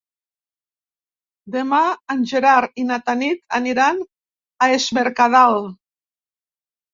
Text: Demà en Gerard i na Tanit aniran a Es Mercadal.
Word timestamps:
Demà 1.55 1.81
en 2.13 2.23
Gerard 2.31 2.81
i 2.85 2.85
na 2.93 2.97
Tanit 3.11 3.43
aniran 3.59 4.01
a 4.07 4.71
Es 4.79 4.89
Mercadal. 5.01 5.61